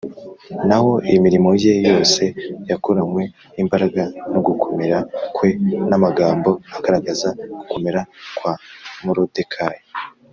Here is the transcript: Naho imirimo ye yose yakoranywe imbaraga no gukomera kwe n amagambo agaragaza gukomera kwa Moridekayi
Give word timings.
Naho 0.67 0.91
imirimo 1.15 1.49
ye 1.63 1.73
yose 1.89 2.23
yakoranywe 2.69 3.23
imbaraga 3.61 4.03
no 4.31 4.39
gukomera 4.47 4.97
kwe 5.35 5.49
n 5.89 5.91
amagambo 5.97 6.49
agaragaza 6.77 7.27
gukomera 7.59 8.01
kwa 8.37 8.53
Moridekayi 9.03 9.81